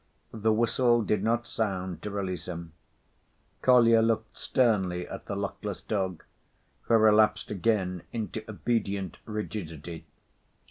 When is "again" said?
7.51-8.01